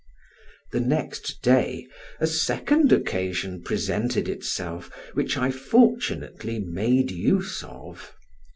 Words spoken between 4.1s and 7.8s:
itself, which I fortunately made use